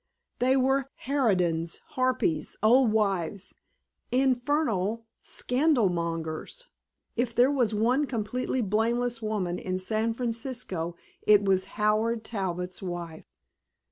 They 0.39 0.57
were 0.57 0.89
harridans, 1.05 1.79
harpies, 1.89 2.57
old 2.63 2.91
wives, 2.91 3.53
infernal 4.11 5.05
scandalmongers. 5.23 6.63
If 7.15 7.35
there 7.35 7.51
was 7.51 7.75
one 7.75 8.07
completely 8.07 8.61
blameless 8.61 9.21
woman 9.21 9.59
in 9.59 9.77
San 9.77 10.15
Francisco 10.15 10.95
it 11.27 11.43
was 11.45 11.65
Howard 11.77 12.23
Talbot's 12.23 12.81
wife. 12.81 13.25